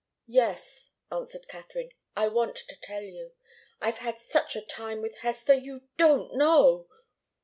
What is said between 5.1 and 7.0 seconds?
Hester! You don't know!"